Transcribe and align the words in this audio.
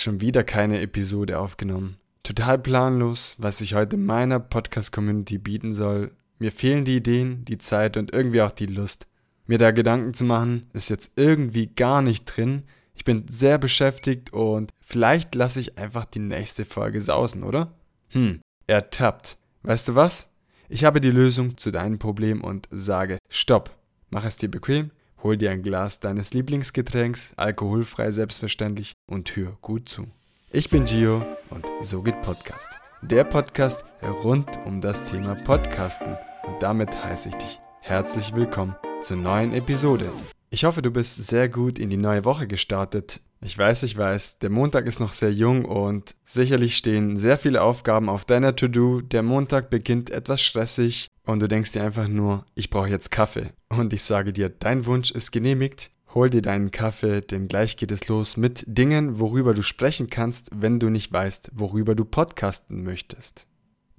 schon 0.00 0.20
wieder 0.20 0.44
keine 0.44 0.80
Episode 0.80 1.38
aufgenommen. 1.38 1.96
Total 2.22 2.58
planlos, 2.58 3.36
was 3.38 3.60
ich 3.60 3.74
heute 3.74 3.96
meiner 3.96 4.38
Podcast-Community 4.38 5.38
bieten 5.38 5.72
soll. 5.72 6.12
Mir 6.38 6.52
fehlen 6.52 6.84
die 6.84 6.96
Ideen, 6.96 7.44
die 7.44 7.58
Zeit 7.58 7.96
und 7.96 8.12
irgendwie 8.12 8.42
auch 8.42 8.50
die 8.50 8.66
Lust. 8.66 9.06
Mir 9.46 9.58
da 9.58 9.70
Gedanken 9.70 10.12
zu 10.12 10.24
machen, 10.24 10.68
ist 10.72 10.90
jetzt 10.90 11.12
irgendwie 11.16 11.68
gar 11.68 12.02
nicht 12.02 12.24
drin. 12.24 12.64
Ich 12.94 13.04
bin 13.04 13.24
sehr 13.28 13.58
beschäftigt 13.58 14.32
und 14.32 14.72
vielleicht 14.80 15.34
lasse 15.34 15.60
ich 15.60 15.78
einfach 15.78 16.04
die 16.04 16.18
nächste 16.18 16.64
Folge 16.64 17.00
sausen, 17.00 17.42
oder? 17.42 17.72
Hm, 18.08 18.40
ertappt. 18.66 19.38
Weißt 19.62 19.88
du 19.88 19.94
was? 19.94 20.30
Ich 20.68 20.84
habe 20.84 21.00
die 21.00 21.10
Lösung 21.10 21.56
zu 21.56 21.70
deinem 21.70 21.98
Problem 21.98 22.44
und 22.44 22.68
sage 22.70 23.18
Stopp. 23.30 23.74
Mach 24.10 24.24
es 24.24 24.36
dir 24.36 24.50
bequem, 24.50 24.90
hol 25.22 25.36
dir 25.36 25.50
ein 25.50 25.62
Glas 25.62 26.00
deines 26.00 26.32
Lieblingsgetränks, 26.32 27.32
alkoholfrei 27.36 28.10
selbstverständlich 28.10 28.92
und 29.06 29.34
hör 29.36 29.56
gut 29.60 29.88
zu. 29.88 30.06
Ich 30.50 30.70
bin 30.70 30.84
Gio 30.84 31.22
und 31.50 31.66
so 31.82 32.02
geht 32.02 32.22
Podcast. 32.22 32.76
Der 33.02 33.24
Podcast 33.24 33.84
rund 34.24 34.48
um 34.66 34.80
das 34.80 35.04
Thema 35.04 35.34
Podcasten. 35.34 36.16
Und 36.46 36.62
damit 36.62 37.04
heiße 37.04 37.28
ich 37.28 37.34
dich 37.34 37.60
herzlich 37.80 38.34
willkommen 38.34 38.74
zur 39.02 39.18
neuen 39.18 39.52
Episode. 39.52 40.10
Ich 40.50 40.64
hoffe, 40.64 40.82
du 40.82 40.90
bist 40.90 41.22
sehr 41.24 41.48
gut 41.48 41.78
in 41.78 41.90
die 41.90 41.96
neue 41.96 42.24
Woche 42.24 42.46
gestartet. 42.46 43.20
Ich 43.40 43.56
weiß, 43.56 43.84
ich 43.84 43.96
weiß, 43.96 44.38
der 44.40 44.50
Montag 44.50 44.86
ist 44.86 44.98
noch 44.98 45.12
sehr 45.12 45.32
jung 45.32 45.64
und 45.64 46.16
sicherlich 46.24 46.76
stehen 46.76 47.16
sehr 47.16 47.38
viele 47.38 47.62
Aufgaben 47.62 48.08
auf 48.08 48.24
deiner 48.24 48.56
To-Do. 48.56 49.00
Der 49.00 49.22
Montag 49.22 49.70
beginnt 49.70 50.10
etwas 50.10 50.42
stressig 50.42 51.08
und 51.24 51.40
du 51.40 51.46
denkst 51.46 51.72
dir 51.72 51.84
einfach 51.84 52.08
nur, 52.08 52.44
ich 52.56 52.68
brauche 52.68 52.88
jetzt 52.88 53.10
Kaffee. 53.10 53.50
Und 53.68 53.92
ich 53.92 54.02
sage 54.02 54.32
dir, 54.32 54.48
dein 54.48 54.86
Wunsch 54.86 55.12
ist 55.12 55.30
genehmigt. 55.30 55.90
Hol 56.14 56.30
dir 56.30 56.42
deinen 56.42 56.72
Kaffee, 56.72 57.20
denn 57.20 57.46
gleich 57.46 57.76
geht 57.76 57.92
es 57.92 58.08
los 58.08 58.36
mit 58.36 58.64
Dingen, 58.66 59.20
worüber 59.20 59.54
du 59.54 59.62
sprechen 59.62 60.08
kannst, 60.10 60.50
wenn 60.52 60.80
du 60.80 60.88
nicht 60.88 61.12
weißt, 61.12 61.52
worüber 61.54 61.94
du 61.94 62.04
podcasten 62.04 62.82
möchtest. 62.82 63.46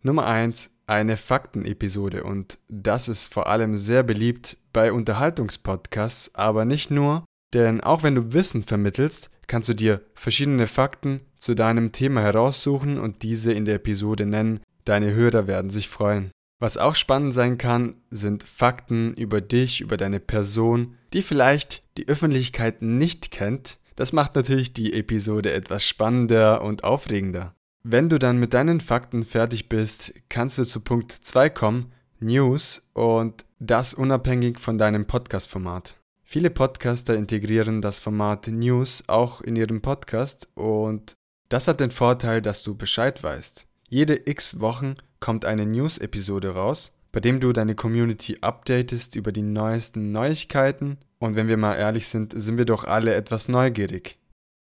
Nummer 0.01 0.25
1. 0.25 0.71
Eine 0.87 1.17
Faktenepisode 1.17 2.23
und 2.23 2.57
das 2.67 3.07
ist 3.07 3.31
vor 3.31 3.47
allem 3.47 3.77
sehr 3.77 4.01
beliebt 4.03 4.57
bei 4.73 4.91
Unterhaltungspodcasts, 4.91 6.33
aber 6.33 6.65
nicht 6.65 6.89
nur, 6.89 7.25
denn 7.53 7.81
auch 7.81 8.01
wenn 8.03 8.15
du 8.15 8.33
Wissen 8.33 8.63
vermittelst, 8.63 9.29
kannst 9.49 9.67
du 9.67 9.73
dir 9.73 10.01
verschiedene 10.13 10.67
Fakten 10.67 11.21
zu 11.37 11.55
deinem 11.55 11.91
Thema 11.91 12.21
heraussuchen 12.21 12.97
und 12.99 13.23
diese 13.23 13.51
in 13.51 13.65
der 13.65 13.75
Episode 13.75 14.25
nennen. 14.25 14.61
Deine 14.85 15.13
Hörer 15.13 15.47
werden 15.47 15.69
sich 15.69 15.89
freuen. 15.89 16.31
Was 16.59 16.77
auch 16.77 16.95
spannend 16.95 17.33
sein 17.33 17.57
kann, 17.57 17.95
sind 18.09 18.43
Fakten 18.43 19.13
über 19.15 19.41
dich, 19.41 19.81
über 19.81 19.97
deine 19.97 20.19
Person, 20.19 20.95
die 21.13 21.21
vielleicht 21.21 21.83
die 21.97 22.07
Öffentlichkeit 22.07 22.81
nicht 22.81 23.31
kennt. 23.31 23.79
Das 23.95 24.13
macht 24.13 24.35
natürlich 24.35 24.73
die 24.73 24.93
Episode 24.93 25.51
etwas 25.51 25.85
spannender 25.85 26.61
und 26.61 26.83
aufregender. 26.83 27.55
Wenn 27.83 28.09
du 28.09 28.19
dann 28.19 28.37
mit 28.39 28.53
deinen 28.53 28.81
Fakten 28.81 29.23
fertig 29.23 29.67
bist, 29.69 30.13
kannst 30.29 30.57
du 30.57 30.63
zu 30.63 30.81
Punkt 30.81 31.11
2 31.11 31.49
kommen, 31.49 31.91
News, 32.19 32.89
und 32.93 33.45
das 33.59 33.93
unabhängig 33.93 34.59
von 34.59 34.77
deinem 34.77 35.05
Podcast-Format. 35.05 35.95
Viele 36.31 36.51
Podcaster 36.51 37.15
integrieren 37.15 37.81
das 37.81 37.97
Format 37.97 38.49
News 38.49 39.03
auch 39.07 39.41
in 39.41 39.55
ihrem 39.55 39.81
Podcast 39.81 40.47
und 40.53 41.13
das 41.49 41.67
hat 41.67 41.79
den 41.79 41.89
Vorteil, 41.89 42.39
dass 42.39 42.61
du 42.61 42.75
Bescheid 42.75 43.23
weißt. 43.23 43.65
Jede 43.89 44.29
x 44.29 44.59
Wochen 44.59 44.93
kommt 45.19 45.43
eine 45.43 45.65
News-Episode 45.65 46.53
raus, 46.53 46.93
bei 47.11 47.19
dem 47.19 47.39
du 47.39 47.51
deine 47.51 47.73
Community 47.73 48.37
updatest 48.41 49.15
über 49.15 49.31
die 49.31 49.41
neuesten 49.41 50.11
Neuigkeiten. 50.11 50.99
Und 51.17 51.35
wenn 51.35 51.47
wir 51.47 51.57
mal 51.57 51.73
ehrlich 51.73 52.07
sind, 52.07 52.39
sind 52.39 52.59
wir 52.59 52.65
doch 52.65 52.83
alle 52.83 53.15
etwas 53.15 53.47
neugierig. 53.47 54.19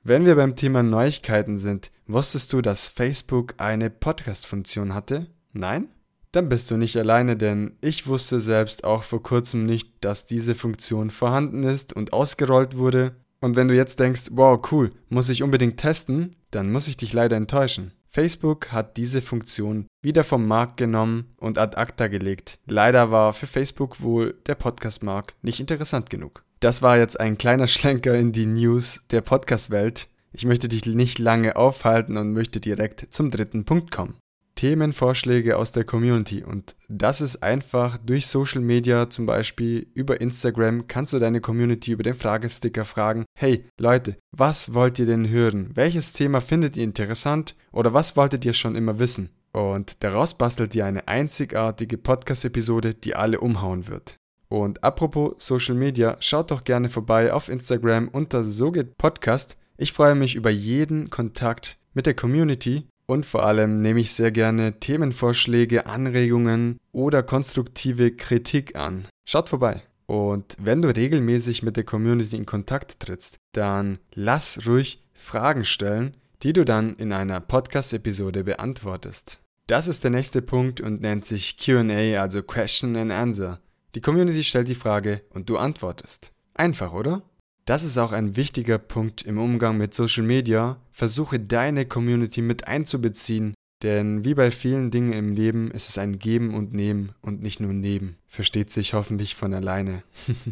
Wenn 0.03 0.25
wir 0.25 0.35
beim 0.35 0.57
Thema 0.57 0.83
Neuigkeiten 0.83 1.55
sind, 1.55 1.89
wusstest 2.05 2.51
du, 2.51 2.61
dass 2.61 2.89
Facebook 2.89 3.53
eine 3.59 3.89
Podcast-Funktion 3.89 4.93
hatte? 4.93 5.27
Nein? 5.53 5.87
Dann 6.35 6.49
bist 6.49 6.69
du 6.69 6.75
nicht 6.75 6.97
alleine, 6.97 7.37
denn 7.37 7.77
ich 7.79 8.07
wusste 8.07 8.41
selbst 8.41 8.83
auch 8.83 9.03
vor 9.03 9.23
kurzem 9.23 9.65
nicht, 9.65 9.89
dass 10.01 10.25
diese 10.25 10.53
Funktion 10.53 11.09
vorhanden 11.09 11.63
ist 11.63 11.93
und 11.93 12.11
ausgerollt 12.11 12.75
wurde. 12.75 13.15
Und 13.39 13.55
wenn 13.55 13.69
du 13.69 13.73
jetzt 13.73 14.01
denkst, 14.01 14.31
wow, 14.31 14.59
cool, 14.69 14.91
muss 15.07 15.29
ich 15.29 15.43
unbedingt 15.43 15.77
testen, 15.77 16.35
dann 16.51 16.73
muss 16.73 16.89
ich 16.89 16.97
dich 16.97 17.13
leider 17.13 17.37
enttäuschen. 17.37 17.93
Facebook 18.05 18.73
hat 18.73 18.97
diese 18.97 19.21
Funktion 19.21 19.85
wieder 20.01 20.25
vom 20.25 20.45
Markt 20.45 20.75
genommen 20.75 21.33
und 21.37 21.57
ad 21.57 21.77
acta 21.77 22.07
gelegt. 22.07 22.59
Leider 22.65 23.11
war 23.11 23.31
für 23.31 23.47
Facebook 23.47 24.01
wohl 24.01 24.35
der 24.45 24.55
Podcast-Markt 24.55 25.41
nicht 25.41 25.61
interessant 25.61 26.09
genug. 26.09 26.43
Das 26.59 26.81
war 26.81 26.97
jetzt 26.97 27.17
ein 27.17 27.37
kleiner 27.37 27.67
Schlenker 27.69 28.13
in 28.13 28.33
die 28.33 28.45
News 28.45 29.05
der 29.09 29.21
Podcast-Welt. 29.21 30.09
Ich 30.33 30.43
möchte 30.43 30.67
dich 30.67 30.85
nicht 30.85 31.17
lange 31.17 31.55
aufhalten 31.55 32.17
und 32.17 32.33
möchte 32.33 32.59
direkt 32.59 33.07
zum 33.13 33.31
dritten 33.31 33.63
Punkt 33.63 33.89
kommen. 33.89 34.15
Themenvorschläge 34.55 35.57
aus 35.57 35.71
der 35.71 35.83
Community. 35.83 36.43
Und 36.43 36.75
das 36.87 37.21
ist 37.21 37.43
einfach 37.43 37.97
durch 37.97 38.27
Social 38.27 38.61
Media, 38.61 39.09
zum 39.09 39.25
Beispiel 39.25 39.87
über 39.93 40.19
Instagram, 40.21 40.87
kannst 40.87 41.13
du 41.13 41.19
deine 41.19 41.41
Community 41.41 41.91
über 41.91 42.03
den 42.03 42.13
Fragesticker 42.13 42.85
fragen, 42.85 43.25
hey 43.37 43.65
Leute, 43.79 44.17
was 44.31 44.73
wollt 44.73 44.99
ihr 44.99 45.05
denn 45.05 45.29
hören? 45.29 45.71
Welches 45.73 46.13
Thema 46.13 46.41
findet 46.41 46.77
ihr 46.77 46.83
interessant 46.83 47.55
oder 47.71 47.93
was 47.93 48.17
wolltet 48.17 48.45
ihr 48.45 48.53
schon 48.53 48.75
immer 48.75 48.99
wissen? 48.99 49.29
Und 49.51 50.03
daraus 50.03 50.37
bastelt 50.37 50.75
ihr 50.75 50.85
eine 50.85 51.07
einzigartige 51.07 51.97
Podcast-Episode, 51.97 52.93
die 52.93 53.15
alle 53.15 53.39
umhauen 53.39 53.87
wird. 53.87 54.17
Und 54.49 54.83
apropos 54.83 55.35
Social 55.37 55.75
Media, 55.75 56.17
schaut 56.19 56.51
doch 56.51 56.63
gerne 56.63 56.89
vorbei 56.89 57.31
auf 57.31 57.49
Instagram 57.49 58.09
unter 58.09 58.43
So 58.43 58.71
geht 58.71 58.97
Podcast. 58.97 59.57
Ich 59.77 59.93
freue 59.93 60.15
mich 60.15 60.35
über 60.35 60.49
jeden 60.49 61.09
Kontakt 61.09 61.77
mit 61.93 62.05
der 62.05 62.13
Community 62.13 62.87
und 63.05 63.25
vor 63.25 63.45
allem 63.45 63.81
nehme 63.81 63.99
ich 63.99 64.11
sehr 64.11 64.31
gerne 64.31 64.79
Themenvorschläge, 64.79 65.85
Anregungen 65.85 66.79
oder 66.91 67.23
konstruktive 67.23 68.11
Kritik 68.11 68.75
an. 68.75 69.07
Schaut 69.25 69.49
vorbei. 69.49 69.83
Und 70.07 70.55
wenn 70.59 70.81
du 70.81 70.95
regelmäßig 70.95 71.63
mit 71.63 71.77
der 71.77 71.83
Community 71.83 72.35
in 72.35 72.45
Kontakt 72.45 72.99
trittst, 72.99 73.37
dann 73.53 73.97
lass 74.13 74.67
ruhig 74.67 75.03
Fragen 75.13 75.65
stellen, 75.65 76.15
die 76.43 76.53
du 76.53 76.63
dann 76.63 76.95
in 76.95 77.11
einer 77.11 77.39
Podcast-Episode 77.39 78.43
beantwortest. 78.43 79.41
Das 79.67 79.87
ist 79.87 80.03
der 80.03 80.11
nächste 80.11 80.43
Punkt 80.43 80.79
und 80.79 81.01
nennt 81.01 81.25
sich 81.25 81.57
QA, 81.57 82.21
also 82.21 82.43
Question 82.43 82.95
and 82.95 83.11
Answer. 83.11 83.61
Die 83.95 84.01
Community 84.01 84.43
stellt 84.43 84.67
die 84.67 84.75
Frage 84.75 85.21
und 85.29 85.49
du 85.49 85.57
antwortest. 85.57 86.31
Einfach, 86.53 86.93
oder? 86.93 87.23
Das 87.65 87.83
ist 87.83 87.97
auch 87.97 88.11
ein 88.11 88.35
wichtiger 88.35 88.77
Punkt 88.77 89.23
im 89.23 89.39
Umgang 89.39 89.77
mit 89.77 89.95
Social 89.95 90.23
Media. 90.23 90.79
Versuche 90.91 91.39
deine 91.39 91.87
Community 91.87 92.43
mit 92.43 92.67
einzubeziehen, 92.67 93.55
denn 93.81 94.23
wie 94.23 94.35
bei 94.35 94.51
vielen 94.51 94.91
Dingen 94.91 95.13
im 95.13 95.33
Leben 95.33 95.71
ist 95.71 95.89
es 95.89 95.97
ein 95.97 96.19
Geben 96.19 96.53
und 96.53 96.73
Nehmen 96.73 97.13
und 97.21 97.41
nicht 97.41 97.59
nur 97.59 97.73
Neben. 97.73 98.17
Versteht 98.27 98.69
sich 98.69 98.93
hoffentlich 98.93 99.35
von 99.35 99.53
alleine. 99.53 100.03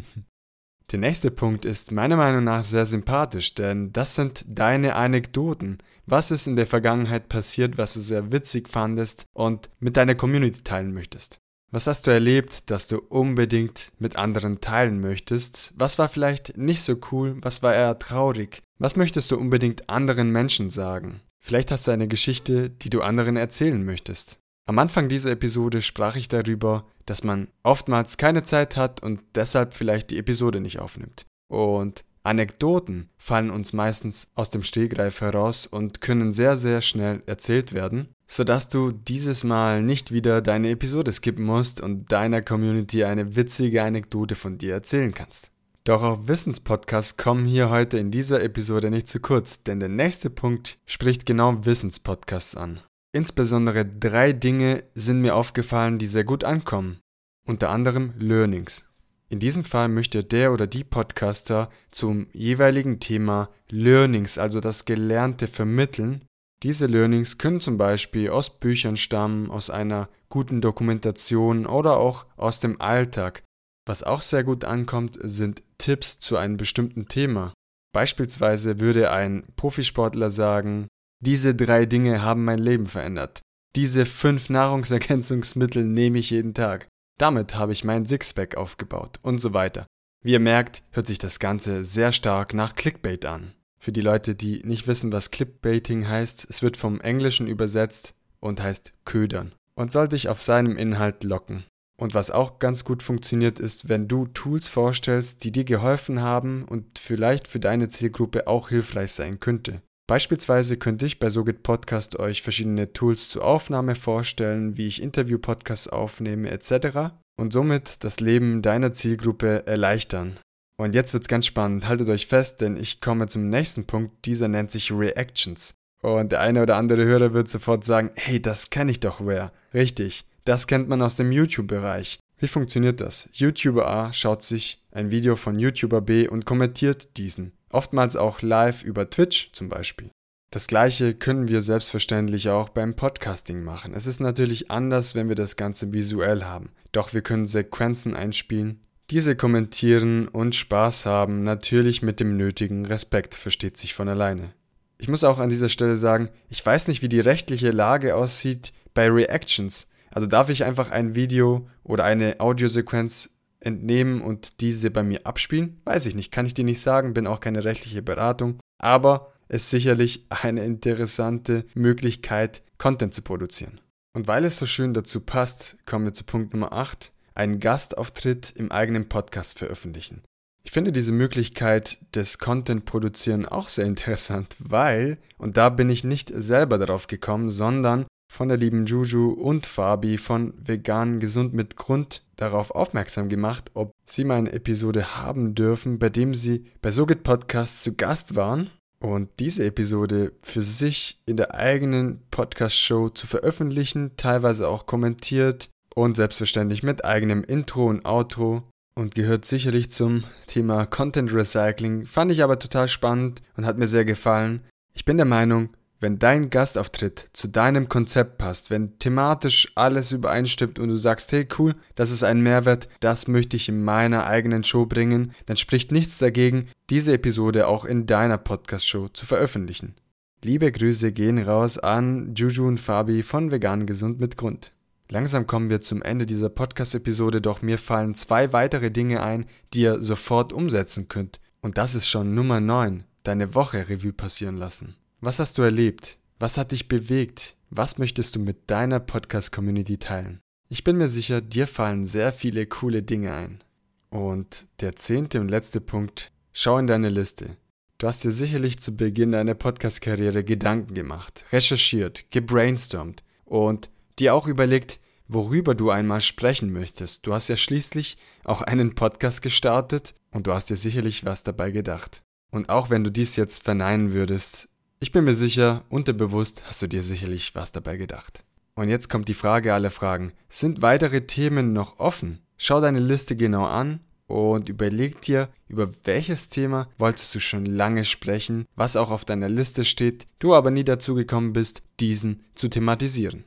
Der 0.90 0.98
nächste 0.98 1.30
Punkt 1.30 1.64
ist 1.64 1.92
meiner 1.92 2.16
Meinung 2.16 2.44
nach 2.44 2.62
sehr 2.62 2.84
sympathisch, 2.84 3.54
denn 3.54 3.92
das 3.92 4.16
sind 4.16 4.44
deine 4.46 4.96
Anekdoten. 4.96 5.78
Was 6.04 6.30
ist 6.30 6.46
in 6.46 6.56
der 6.56 6.66
Vergangenheit 6.66 7.28
passiert, 7.28 7.78
was 7.78 7.94
du 7.94 8.00
sehr 8.00 8.32
witzig 8.32 8.68
fandest 8.68 9.24
und 9.32 9.70
mit 9.80 9.96
deiner 9.96 10.14
Community 10.14 10.62
teilen 10.62 10.92
möchtest? 10.92 11.40
Was 11.74 11.88
hast 11.88 12.06
du 12.06 12.12
erlebt, 12.12 12.70
das 12.70 12.86
du 12.86 12.98
unbedingt 12.98 13.90
mit 13.98 14.14
anderen 14.14 14.60
teilen 14.60 15.00
möchtest? 15.00 15.74
Was 15.76 15.98
war 15.98 16.08
vielleicht 16.08 16.56
nicht 16.56 16.80
so 16.80 16.94
cool? 17.10 17.36
Was 17.40 17.64
war 17.64 17.74
eher 17.74 17.98
traurig? 17.98 18.62
Was 18.78 18.94
möchtest 18.94 19.28
du 19.32 19.36
unbedingt 19.36 19.90
anderen 19.90 20.30
Menschen 20.30 20.70
sagen? 20.70 21.20
Vielleicht 21.40 21.72
hast 21.72 21.88
du 21.88 21.90
eine 21.90 22.06
Geschichte, 22.06 22.70
die 22.70 22.90
du 22.90 23.02
anderen 23.02 23.36
erzählen 23.36 23.84
möchtest. 23.84 24.38
Am 24.68 24.78
Anfang 24.78 25.08
dieser 25.08 25.32
Episode 25.32 25.82
sprach 25.82 26.14
ich 26.14 26.28
darüber, 26.28 26.86
dass 27.06 27.24
man 27.24 27.48
oftmals 27.64 28.18
keine 28.18 28.44
Zeit 28.44 28.76
hat 28.76 29.02
und 29.02 29.20
deshalb 29.34 29.74
vielleicht 29.74 30.12
die 30.12 30.18
Episode 30.18 30.60
nicht 30.60 30.78
aufnimmt. 30.78 31.26
Und 31.48 32.04
Anekdoten 32.24 33.10
fallen 33.16 33.50
uns 33.50 33.72
meistens 33.72 34.32
aus 34.34 34.50
dem 34.50 34.62
Stehgreif 34.62 35.20
heraus 35.20 35.66
und 35.66 36.00
können 36.00 36.32
sehr, 36.32 36.56
sehr 36.56 36.80
schnell 36.80 37.22
erzählt 37.26 37.72
werden 37.72 38.08
sodass 38.26 38.68
du 38.68 38.90
dieses 38.90 39.44
Mal 39.44 39.82
nicht 39.82 40.12
wieder 40.12 40.40
deine 40.40 40.70
Episode 40.70 41.12
skippen 41.12 41.44
musst 41.44 41.80
und 41.80 42.10
deiner 42.10 42.40
Community 42.40 43.04
eine 43.04 43.36
witzige 43.36 43.82
Anekdote 43.82 44.34
von 44.34 44.58
dir 44.58 44.74
erzählen 44.74 45.12
kannst. 45.12 45.50
Doch 45.84 46.02
auch 46.02 46.26
Wissenspodcasts 46.26 47.18
kommen 47.18 47.46
hier 47.46 47.68
heute 47.68 47.98
in 47.98 48.10
dieser 48.10 48.42
Episode 48.42 48.90
nicht 48.90 49.08
zu 49.08 49.20
kurz, 49.20 49.62
denn 49.62 49.80
der 49.80 49.90
nächste 49.90 50.30
Punkt 50.30 50.78
spricht 50.86 51.26
genau 51.26 51.64
Wissenspodcasts 51.66 52.56
an. 52.56 52.80
Insbesondere 53.12 53.84
drei 53.84 54.32
Dinge 54.32 54.84
sind 54.94 55.20
mir 55.20 55.36
aufgefallen, 55.36 55.98
die 55.98 56.06
sehr 56.06 56.24
gut 56.24 56.42
ankommen. 56.42 56.98
Unter 57.46 57.68
anderem 57.68 58.14
Learnings. 58.18 58.86
In 59.34 59.40
diesem 59.40 59.64
Fall 59.64 59.88
möchte 59.88 60.22
der 60.22 60.52
oder 60.52 60.68
die 60.68 60.84
Podcaster 60.84 61.68
zum 61.90 62.28
jeweiligen 62.32 63.00
Thema 63.00 63.50
Learnings, 63.68 64.38
also 64.38 64.60
das 64.60 64.84
Gelernte, 64.84 65.48
vermitteln 65.48 66.20
diese 66.62 66.86
Learnings 66.86 67.36
können 67.36 67.58
zum 67.58 67.76
Beispiel 67.76 68.30
aus 68.30 68.60
Büchern 68.60 68.96
stammen, 68.96 69.50
aus 69.50 69.70
einer 69.70 70.08
guten 70.28 70.60
Dokumentation 70.60 71.66
oder 71.66 71.96
auch 71.96 72.26
aus 72.36 72.60
dem 72.60 72.80
Alltag. 72.80 73.42
Was 73.88 74.04
auch 74.04 74.20
sehr 74.20 74.44
gut 74.44 74.64
ankommt, 74.64 75.18
sind 75.20 75.64
Tipps 75.78 76.20
zu 76.20 76.36
einem 76.36 76.56
bestimmten 76.56 77.08
Thema. 77.08 77.52
Beispielsweise 77.92 78.78
würde 78.78 79.10
ein 79.10 79.42
Profisportler 79.56 80.30
sagen, 80.30 80.86
diese 81.20 81.56
drei 81.56 81.86
Dinge 81.86 82.22
haben 82.22 82.44
mein 82.44 82.60
Leben 82.60 82.86
verändert. 82.86 83.40
Diese 83.74 84.06
fünf 84.06 84.48
Nahrungsergänzungsmittel 84.48 85.84
nehme 85.84 86.20
ich 86.20 86.30
jeden 86.30 86.54
Tag. 86.54 86.86
Damit 87.18 87.54
habe 87.54 87.72
ich 87.72 87.84
mein 87.84 88.06
Sixpack 88.06 88.56
aufgebaut 88.56 89.20
und 89.22 89.38
so 89.38 89.54
weiter. 89.54 89.86
Wie 90.22 90.32
ihr 90.32 90.40
merkt, 90.40 90.82
hört 90.90 91.06
sich 91.06 91.18
das 91.18 91.38
Ganze 91.38 91.84
sehr 91.84 92.12
stark 92.12 92.54
nach 92.54 92.74
Clickbait 92.74 93.24
an. 93.26 93.52
Für 93.78 93.92
die 93.92 94.00
Leute, 94.00 94.34
die 94.34 94.62
nicht 94.64 94.86
wissen, 94.86 95.12
was 95.12 95.30
Clickbaiting 95.30 96.08
heißt, 96.08 96.46
es 96.48 96.62
wird 96.62 96.76
vom 96.76 97.00
Englischen 97.00 97.46
übersetzt 97.46 98.14
und 98.40 98.62
heißt 98.62 98.94
ködern 99.04 99.54
und 99.74 99.92
soll 99.92 100.08
dich 100.08 100.28
auf 100.28 100.40
seinem 100.40 100.76
Inhalt 100.76 101.24
locken. 101.24 101.64
Und 101.96 102.14
was 102.14 102.30
auch 102.30 102.58
ganz 102.58 102.84
gut 102.84 103.02
funktioniert, 103.02 103.60
ist, 103.60 103.88
wenn 103.88 104.08
du 104.08 104.26
Tools 104.26 104.66
vorstellst, 104.66 105.44
die 105.44 105.52
dir 105.52 105.64
geholfen 105.64 106.22
haben 106.22 106.64
und 106.64 106.98
vielleicht 106.98 107.46
für 107.46 107.60
deine 107.60 107.88
Zielgruppe 107.88 108.48
auch 108.48 108.70
hilfreich 108.70 109.12
sein 109.12 109.38
könnte. 109.38 109.82
Beispielsweise 110.06 110.76
könnte 110.76 111.06
ich 111.06 111.18
bei 111.18 111.30
Sogit 111.30 111.62
Podcast 111.62 112.18
euch 112.18 112.42
verschiedene 112.42 112.92
Tools 112.92 113.30
zur 113.30 113.42
Aufnahme 113.42 113.94
vorstellen, 113.94 114.76
wie 114.76 114.86
ich 114.86 115.00
Interview-Podcasts 115.00 115.88
aufnehme 115.88 116.50
etc. 116.50 117.14
und 117.38 117.54
somit 117.54 118.04
das 118.04 118.20
Leben 118.20 118.60
deiner 118.60 118.92
Zielgruppe 118.92 119.66
erleichtern. 119.66 120.38
Und 120.76 120.94
jetzt 120.94 121.14
wird's 121.14 121.28
ganz 121.28 121.46
spannend, 121.46 121.88
haltet 121.88 122.10
euch 122.10 122.26
fest, 122.26 122.60
denn 122.60 122.76
ich 122.76 123.00
komme 123.00 123.28
zum 123.28 123.48
nächsten 123.48 123.86
Punkt, 123.86 124.26
dieser 124.26 124.48
nennt 124.48 124.70
sich 124.70 124.92
Reactions. 124.92 125.74
Und 126.02 126.32
der 126.32 126.40
eine 126.40 126.60
oder 126.60 126.76
andere 126.76 127.06
Hörer 127.06 127.32
wird 127.32 127.48
sofort 127.48 127.84
sagen, 127.84 128.10
hey, 128.14 128.42
das 128.42 128.68
kenne 128.68 128.90
ich 128.90 129.00
doch 129.00 129.24
wer. 129.24 129.52
Richtig, 129.72 130.26
das 130.44 130.66
kennt 130.66 130.86
man 130.86 131.00
aus 131.00 131.16
dem 131.16 131.32
YouTube-Bereich. 131.32 132.18
Wie 132.38 132.48
funktioniert 132.48 133.00
das? 133.00 133.28
YouTuber 133.32 133.88
A 133.88 134.12
schaut 134.12 134.42
sich 134.42 134.82
ein 134.90 135.10
Video 135.10 135.36
von 135.36 135.58
YouTuber 135.58 136.00
B 136.00 136.28
und 136.28 136.44
kommentiert 136.44 137.16
diesen. 137.16 137.52
Oftmals 137.70 138.16
auch 138.16 138.42
live 138.42 138.84
über 138.84 139.08
Twitch 139.08 139.50
zum 139.52 139.68
Beispiel. 139.68 140.10
Das 140.50 140.68
gleiche 140.68 141.14
können 141.14 141.48
wir 141.48 141.62
selbstverständlich 141.62 142.48
auch 142.48 142.68
beim 142.68 142.94
Podcasting 142.94 143.64
machen. 143.64 143.92
Es 143.94 144.06
ist 144.06 144.20
natürlich 144.20 144.70
anders, 144.70 145.16
wenn 145.16 145.28
wir 145.28 145.34
das 145.34 145.56
Ganze 145.56 145.92
visuell 145.92 146.44
haben. 146.44 146.70
Doch 146.92 147.12
wir 147.12 147.22
können 147.22 147.46
Sequenzen 147.46 148.14
einspielen, 148.14 148.80
diese 149.10 149.36
kommentieren 149.36 150.28
und 150.28 150.54
Spaß 150.54 151.06
haben, 151.06 151.42
natürlich 151.42 152.02
mit 152.02 152.20
dem 152.20 152.36
nötigen 152.36 152.86
Respekt, 152.86 153.34
versteht 153.34 153.76
sich 153.76 153.94
von 153.94 154.08
alleine. 154.08 154.52
Ich 154.96 155.08
muss 155.08 155.24
auch 155.24 155.40
an 155.40 155.50
dieser 155.50 155.68
Stelle 155.68 155.96
sagen, 155.96 156.30
ich 156.48 156.64
weiß 156.64 156.88
nicht, 156.88 157.02
wie 157.02 157.08
die 157.08 157.20
rechtliche 157.20 157.70
Lage 157.70 158.14
aussieht 158.14 158.72
bei 158.94 159.10
Reactions. 159.10 159.88
Also 160.14 160.28
darf 160.28 160.48
ich 160.48 160.62
einfach 160.62 160.92
ein 160.92 161.16
Video 161.16 161.68
oder 161.82 162.04
eine 162.04 162.38
Audiosequenz 162.38 163.36
entnehmen 163.58 164.22
und 164.22 164.60
diese 164.60 164.92
bei 164.92 165.02
mir 165.02 165.26
abspielen? 165.26 165.80
Weiß 165.84 166.06
ich 166.06 166.14
nicht, 166.14 166.30
kann 166.30 166.46
ich 166.46 166.54
dir 166.54 166.64
nicht 166.64 166.80
sagen, 166.80 167.14
bin 167.14 167.26
auch 167.26 167.40
keine 167.40 167.64
rechtliche 167.64 168.00
Beratung, 168.00 168.60
aber 168.78 169.32
ist 169.48 169.70
sicherlich 169.70 170.26
eine 170.30 170.64
interessante 170.64 171.64
Möglichkeit, 171.74 172.62
Content 172.78 173.12
zu 173.12 173.22
produzieren. 173.22 173.80
Und 174.16 174.28
weil 174.28 174.44
es 174.44 174.56
so 174.56 174.66
schön 174.66 174.94
dazu 174.94 175.20
passt, 175.20 175.76
kommen 175.84 176.04
wir 176.04 176.12
zu 176.12 176.22
Punkt 176.22 176.54
Nummer 176.54 176.72
8, 176.72 177.10
einen 177.34 177.58
Gastauftritt 177.58 178.52
im 178.54 178.70
eigenen 178.70 179.08
Podcast 179.08 179.58
veröffentlichen. 179.58 180.22
Ich 180.62 180.70
finde 180.70 180.92
diese 180.92 181.12
Möglichkeit 181.12 181.98
des 182.14 182.38
Content-Produzieren 182.38 183.46
auch 183.46 183.68
sehr 183.68 183.84
interessant, 183.84 184.54
weil, 184.60 185.18
und 185.38 185.56
da 185.56 185.68
bin 185.68 185.90
ich 185.90 186.04
nicht 186.04 186.32
selber 186.34 186.78
darauf 186.78 187.08
gekommen, 187.08 187.50
sondern 187.50 188.06
von 188.34 188.48
der 188.48 188.58
lieben 188.58 188.84
Juju 188.84 189.30
und 189.30 189.64
Fabi 189.64 190.18
von 190.18 190.54
Vegan 190.58 191.20
Gesund 191.20 191.54
mit 191.54 191.76
Grund 191.76 192.24
darauf 192.34 192.72
aufmerksam 192.72 193.28
gemacht, 193.28 193.70
ob 193.74 193.92
sie 194.06 194.24
mal 194.24 194.38
eine 194.38 194.52
Episode 194.52 195.16
haben 195.16 195.54
dürfen, 195.54 196.00
bei 196.00 196.08
dem 196.08 196.34
sie 196.34 196.64
bei 196.82 196.90
Sogit 196.90 197.22
Podcast 197.22 197.84
zu 197.84 197.94
Gast 197.94 198.34
waren 198.34 198.70
und 198.98 199.30
diese 199.38 199.64
Episode 199.64 200.32
für 200.42 200.62
sich 200.62 201.20
in 201.26 201.36
der 201.36 201.54
eigenen 201.54 202.22
Podcast-Show 202.32 203.10
zu 203.10 203.28
veröffentlichen, 203.28 204.16
teilweise 204.16 204.66
auch 204.66 204.86
kommentiert 204.86 205.70
und 205.94 206.16
selbstverständlich 206.16 206.82
mit 206.82 207.04
eigenem 207.04 207.44
Intro 207.44 207.86
und 207.86 208.04
Outro 208.04 208.64
und 208.96 209.14
gehört 209.14 209.44
sicherlich 209.44 209.90
zum 209.90 210.24
Thema 210.48 210.86
Content 210.86 211.32
Recycling, 211.32 212.06
fand 212.06 212.32
ich 212.32 212.42
aber 212.42 212.58
total 212.58 212.88
spannend 212.88 213.42
und 213.56 213.64
hat 213.64 213.78
mir 213.78 213.86
sehr 213.86 214.04
gefallen. 214.04 214.64
Ich 214.92 215.04
bin 215.04 215.18
der 215.18 215.26
Meinung, 215.26 215.68
wenn 216.04 216.18
dein 216.18 216.50
Gastauftritt 216.50 217.30
zu 217.32 217.48
deinem 217.48 217.88
Konzept 217.88 218.36
passt, 218.36 218.68
wenn 218.68 218.98
thematisch 218.98 219.72
alles 219.74 220.12
übereinstimmt 220.12 220.78
und 220.78 220.90
du 220.90 220.96
sagst, 220.96 221.32
hey 221.32 221.48
cool, 221.58 221.76
das 221.94 222.10
ist 222.10 222.22
ein 222.22 222.42
Mehrwert, 222.42 222.90
das 223.00 223.26
möchte 223.26 223.56
ich 223.56 223.70
in 223.70 223.82
meiner 223.82 224.26
eigenen 224.26 224.64
Show 224.64 224.84
bringen, 224.84 225.32
dann 225.46 225.56
spricht 225.56 225.92
nichts 225.92 226.18
dagegen, 226.18 226.68
diese 226.90 227.14
Episode 227.14 227.68
auch 227.68 227.86
in 227.86 228.04
deiner 228.04 228.36
Podcast-Show 228.36 229.08
zu 229.14 229.24
veröffentlichen. 229.24 229.94
Liebe 230.42 230.70
Grüße 230.70 231.10
gehen 231.10 231.38
raus 231.38 231.78
an 231.78 232.34
Juju 232.34 232.68
und 232.68 232.80
Fabi 232.80 233.22
von 233.22 233.50
Vegan 233.50 233.86
Gesund 233.86 234.20
mit 234.20 234.36
Grund. 234.36 234.72
Langsam 235.08 235.46
kommen 235.46 235.70
wir 235.70 235.80
zum 235.80 236.02
Ende 236.02 236.26
dieser 236.26 236.50
Podcast-Episode, 236.50 237.40
doch 237.40 237.62
mir 237.62 237.78
fallen 237.78 238.14
zwei 238.14 238.52
weitere 238.52 238.90
Dinge 238.90 239.22
ein, 239.22 239.46
die 239.72 239.80
ihr 239.80 240.02
sofort 240.02 240.52
umsetzen 240.52 241.08
könnt. 241.08 241.40
Und 241.62 241.78
das 241.78 241.94
ist 241.94 242.08
schon 242.08 242.34
Nummer 242.34 242.60
9, 242.60 243.04
deine 243.22 243.54
Woche 243.54 243.88
Revue 243.88 244.12
passieren 244.12 244.58
lassen. 244.58 244.96
Was 245.24 245.38
hast 245.38 245.56
du 245.56 245.62
erlebt? 245.62 246.18
Was 246.38 246.58
hat 246.58 246.72
dich 246.72 246.86
bewegt? 246.86 247.56
Was 247.70 247.96
möchtest 247.96 248.36
du 248.36 248.40
mit 248.40 248.70
deiner 248.70 249.00
Podcast-Community 249.00 249.96
teilen? 249.96 250.40
Ich 250.68 250.84
bin 250.84 250.98
mir 250.98 251.08
sicher, 251.08 251.40
dir 251.40 251.66
fallen 251.66 252.04
sehr 252.04 252.30
viele 252.30 252.66
coole 252.66 253.02
Dinge 253.02 253.32
ein. 253.32 253.64
Und 254.10 254.66
der 254.80 254.96
zehnte 254.96 255.40
und 255.40 255.48
letzte 255.48 255.80
Punkt, 255.80 256.30
schau 256.52 256.76
in 256.76 256.86
deine 256.86 257.08
Liste. 257.08 257.56
Du 257.96 258.06
hast 258.06 258.22
dir 258.22 258.32
sicherlich 258.32 258.78
zu 258.80 258.98
Beginn 258.98 259.32
deiner 259.32 259.54
Podcast-Karriere 259.54 260.44
Gedanken 260.44 260.92
gemacht, 260.92 261.46
recherchiert, 261.52 262.30
gebrainstormt 262.30 263.24
und 263.46 263.88
dir 264.18 264.34
auch 264.34 264.46
überlegt, 264.46 265.00
worüber 265.26 265.74
du 265.74 265.88
einmal 265.88 266.20
sprechen 266.20 266.70
möchtest. 266.70 267.26
Du 267.26 267.32
hast 267.32 267.48
ja 267.48 267.56
schließlich 267.56 268.18
auch 268.44 268.60
einen 268.60 268.94
Podcast 268.94 269.40
gestartet 269.40 270.14
und 270.32 270.46
du 270.46 270.52
hast 270.52 270.68
dir 270.68 270.76
sicherlich 270.76 271.24
was 271.24 271.42
dabei 271.42 271.70
gedacht. 271.70 272.22
Und 272.50 272.68
auch 272.68 272.90
wenn 272.90 273.04
du 273.04 273.10
dies 273.10 273.36
jetzt 273.36 273.64
verneinen 273.64 274.12
würdest, 274.12 274.68
ich 275.04 275.12
bin 275.12 275.24
mir 275.24 275.34
sicher, 275.34 275.84
unterbewusst 275.90 276.62
hast 276.66 276.80
du 276.80 276.86
dir 276.86 277.02
sicherlich 277.02 277.54
was 277.54 277.72
dabei 277.72 277.98
gedacht. 277.98 278.42
Und 278.74 278.88
jetzt 278.88 279.10
kommt 279.10 279.28
die 279.28 279.34
Frage 279.34 279.74
aller 279.74 279.90
Fragen. 279.90 280.32
Sind 280.48 280.80
weitere 280.80 281.26
Themen 281.26 281.74
noch 281.74 281.98
offen? 281.98 282.38
Schau 282.56 282.80
deine 282.80 283.00
Liste 283.00 283.36
genau 283.36 283.66
an 283.66 284.00
und 284.28 284.70
überleg 284.70 285.20
dir, 285.20 285.50
über 285.68 285.90
welches 286.04 286.48
Thema 286.48 286.88
wolltest 286.96 287.34
du 287.34 287.38
schon 287.38 287.66
lange 287.66 288.06
sprechen, 288.06 288.64
was 288.76 288.96
auch 288.96 289.10
auf 289.10 289.26
deiner 289.26 289.50
Liste 289.50 289.84
steht, 289.84 290.26
du 290.38 290.54
aber 290.54 290.70
nie 290.70 290.84
dazu 290.84 291.14
gekommen 291.14 291.52
bist, 291.52 291.82
diesen 292.00 292.42
zu 292.54 292.68
thematisieren. 292.68 293.44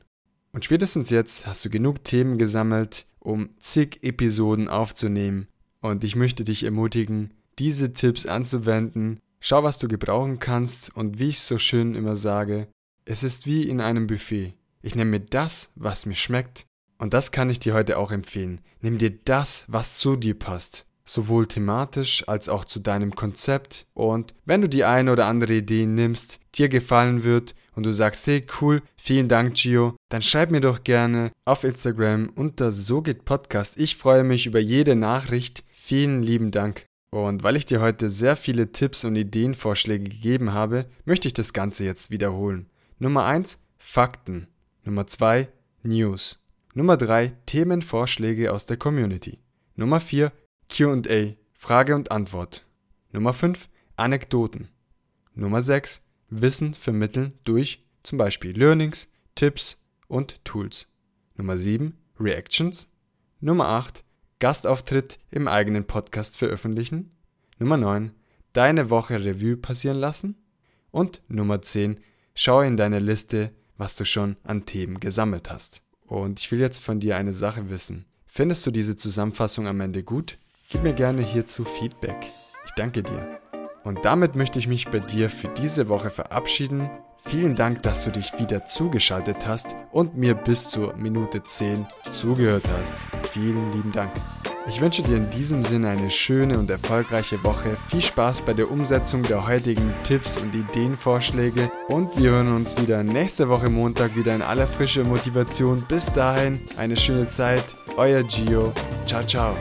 Und 0.52 0.64
spätestens 0.64 1.10
jetzt 1.10 1.44
hast 1.48 1.64
du 1.64 1.70
genug 1.70 2.04
Themen 2.04 2.38
gesammelt, 2.38 3.04
um 3.18 3.50
zig 3.58 3.98
Episoden 4.02 4.68
aufzunehmen. 4.68 5.48
Und 5.80 6.04
ich 6.04 6.14
möchte 6.14 6.44
dich 6.44 6.62
ermutigen, 6.62 7.34
diese 7.58 7.94
Tipps 7.94 8.26
anzuwenden 8.26 9.18
Schau, 9.40 9.62
was 9.62 9.78
du 9.78 9.88
gebrauchen 9.88 10.38
kannst 10.38 10.94
und 10.96 11.20
wie 11.20 11.28
ich 11.28 11.40
so 11.40 11.58
schön 11.58 11.94
immer 11.94 12.16
sage, 12.16 12.68
es 13.04 13.22
ist 13.22 13.46
wie 13.46 13.62
in 13.68 13.80
einem 13.80 14.06
Buffet. 14.06 14.54
Ich 14.82 14.94
nehme 14.94 15.12
mir 15.12 15.20
das, 15.20 15.72
was 15.76 16.06
mir 16.06 16.14
schmeckt, 16.14 16.66
und 16.98 17.14
das 17.14 17.32
kann 17.32 17.48
ich 17.48 17.60
dir 17.60 17.74
heute 17.74 17.98
auch 17.98 18.10
empfehlen. 18.10 18.60
Nimm 18.80 18.98
dir 18.98 19.12
das, 19.24 19.64
was 19.68 19.98
zu 19.98 20.16
dir 20.16 20.36
passt, 20.36 20.84
sowohl 21.04 21.46
thematisch 21.46 22.24
als 22.28 22.48
auch 22.48 22.64
zu 22.64 22.80
deinem 22.80 23.14
Konzept. 23.14 23.86
Und 23.94 24.34
wenn 24.44 24.60
du 24.60 24.68
die 24.68 24.84
eine 24.84 25.12
oder 25.12 25.26
andere 25.26 25.54
Idee 25.54 25.86
nimmst, 25.86 26.40
dir 26.56 26.68
gefallen 26.68 27.22
wird 27.22 27.54
und 27.74 27.86
du 27.86 27.92
sagst, 27.92 28.26
hey 28.26 28.44
cool, 28.60 28.82
vielen 28.96 29.28
Dank 29.28 29.54
Gio, 29.54 29.94
dann 30.08 30.22
schreib 30.22 30.50
mir 30.50 30.60
doch 30.60 30.82
gerne 30.82 31.30
auf 31.44 31.62
Instagram 31.62 32.30
unter 32.34 32.72
So 32.72 33.00
geht 33.00 33.24
Podcast. 33.24 33.78
Ich 33.78 33.96
freue 33.96 34.24
mich 34.24 34.46
über 34.46 34.58
jede 34.58 34.96
Nachricht. 34.96 35.62
Vielen 35.70 36.22
lieben 36.22 36.50
Dank. 36.50 36.87
Und 37.10 37.42
weil 37.42 37.56
ich 37.56 37.64
dir 37.64 37.80
heute 37.80 38.10
sehr 38.10 38.36
viele 38.36 38.70
Tipps 38.70 39.04
und 39.04 39.16
Ideenvorschläge 39.16 40.04
gegeben 40.04 40.52
habe, 40.52 40.86
möchte 41.04 41.28
ich 41.28 41.34
das 41.34 41.52
Ganze 41.52 41.84
jetzt 41.84 42.10
wiederholen. 42.10 42.68
Nummer 42.98 43.24
1 43.24 43.58
Fakten. 43.78 44.48
Nummer 44.84 45.06
2 45.06 45.48
News. 45.82 46.44
Nummer 46.74 46.96
3 46.96 47.28
Themenvorschläge 47.46 48.52
aus 48.52 48.66
der 48.66 48.76
Community. 48.76 49.38
Nummer 49.74 50.00
4 50.00 50.32
QA 50.68 51.34
Frage 51.54 51.94
und 51.94 52.10
Antwort. 52.10 52.66
Nummer 53.12 53.32
5 53.32 53.68
Anekdoten. 53.96 54.68
Nummer 55.34 55.62
6 55.62 56.04
Wissen 56.30 56.74
vermitteln 56.74 57.32
durch 57.44 57.86
zum 58.02 58.18
Beispiel 58.18 58.56
Learnings, 58.56 59.10
Tipps 59.34 59.82
und 60.08 60.44
Tools. 60.44 60.88
Nummer 61.36 61.56
7 61.56 61.96
Reactions. 62.20 62.92
Nummer 63.40 63.68
8 63.68 64.04
Gastauftritt 64.40 65.18
im 65.30 65.48
eigenen 65.48 65.84
Podcast 65.84 66.36
veröffentlichen. 66.36 67.10
Nummer 67.58 67.76
9. 67.76 68.12
Deine 68.52 68.88
Woche 68.90 69.24
Revue 69.24 69.56
passieren 69.56 69.98
lassen. 69.98 70.36
Und 70.90 71.22
Nummer 71.28 71.60
10. 71.60 72.00
Schau 72.34 72.60
in 72.60 72.76
deine 72.76 73.00
Liste, 73.00 73.52
was 73.76 73.96
du 73.96 74.04
schon 74.04 74.36
an 74.44 74.64
Themen 74.64 75.00
gesammelt 75.00 75.50
hast. 75.50 75.82
Und 76.06 76.38
ich 76.38 76.50
will 76.52 76.60
jetzt 76.60 76.78
von 76.78 77.00
dir 77.00 77.16
eine 77.16 77.32
Sache 77.32 77.68
wissen. 77.68 78.06
Findest 78.26 78.64
du 78.64 78.70
diese 78.70 78.94
Zusammenfassung 78.94 79.66
am 79.66 79.80
Ende 79.80 80.02
gut? 80.04 80.38
Gib 80.70 80.82
mir 80.82 80.94
gerne 80.94 81.22
hierzu 81.22 81.64
Feedback. 81.64 82.16
Ich 82.66 82.72
danke 82.76 83.02
dir. 83.02 83.47
Und 83.88 84.04
damit 84.04 84.36
möchte 84.36 84.58
ich 84.58 84.68
mich 84.68 84.90
bei 84.90 84.98
dir 84.98 85.30
für 85.30 85.48
diese 85.48 85.88
Woche 85.88 86.10
verabschieden. 86.10 86.90
Vielen 87.16 87.56
Dank, 87.56 87.82
dass 87.84 88.04
du 88.04 88.10
dich 88.10 88.38
wieder 88.38 88.66
zugeschaltet 88.66 89.46
hast 89.46 89.76
und 89.92 90.14
mir 90.14 90.34
bis 90.34 90.68
zur 90.68 90.94
Minute 90.96 91.42
10 91.42 91.86
zugehört 92.10 92.64
hast. 92.78 92.92
Vielen 93.32 93.72
lieben 93.72 93.90
Dank. 93.90 94.10
Ich 94.68 94.82
wünsche 94.82 95.02
dir 95.02 95.16
in 95.16 95.30
diesem 95.30 95.62
Sinne 95.62 95.88
eine 95.88 96.10
schöne 96.10 96.58
und 96.58 96.68
erfolgreiche 96.68 97.42
Woche. 97.42 97.78
Viel 97.88 98.02
Spaß 98.02 98.42
bei 98.42 98.52
der 98.52 98.70
Umsetzung 98.70 99.22
der 99.22 99.46
heutigen 99.46 99.94
Tipps 100.04 100.36
und 100.36 100.54
Ideenvorschläge 100.54 101.70
und 101.88 102.14
wir 102.18 102.32
hören 102.32 102.54
uns 102.54 102.78
wieder 102.78 103.02
nächste 103.02 103.48
Woche 103.48 103.70
Montag 103.70 104.14
wieder 104.16 104.34
in 104.34 104.42
aller 104.42 104.66
Frische 104.66 105.02
Motivation. 105.02 105.82
Bis 105.88 106.12
dahin, 106.12 106.60
eine 106.76 106.98
schöne 106.98 107.30
Zeit. 107.30 107.64
Euer 107.96 108.22
Gio. 108.22 108.74
Ciao, 109.06 109.22
ciao. 109.22 109.56